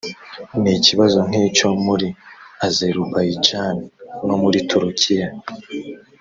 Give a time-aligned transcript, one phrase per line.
[0.61, 2.07] n ikibazo nk icyo muri
[2.65, 3.85] azerubayijani
[4.25, 5.29] no muri turukiya